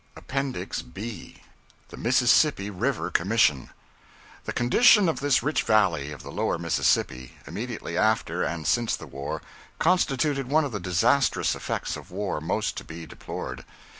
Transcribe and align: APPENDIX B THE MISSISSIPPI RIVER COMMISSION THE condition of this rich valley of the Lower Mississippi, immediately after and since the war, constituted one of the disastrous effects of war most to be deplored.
APPENDIX 0.17 0.81
B 0.81 1.43
THE 1.89 1.97
MISSISSIPPI 1.97 2.71
RIVER 2.71 3.11
COMMISSION 3.11 3.69
THE 4.45 4.51
condition 4.51 5.07
of 5.07 5.19
this 5.19 5.43
rich 5.43 5.61
valley 5.61 6.11
of 6.11 6.23
the 6.23 6.31
Lower 6.31 6.57
Mississippi, 6.57 7.37
immediately 7.45 7.95
after 7.99 8.41
and 8.41 8.65
since 8.65 8.95
the 8.95 9.05
war, 9.05 9.43
constituted 9.77 10.49
one 10.49 10.65
of 10.65 10.71
the 10.71 10.79
disastrous 10.79 11.53
effects 11.53 11.95
of 11.95 12.09
war 12.09 12.41
most 12.41 12.77
to 12.77 12.83
be 12.83 13.05
deplored. 13.05 13.63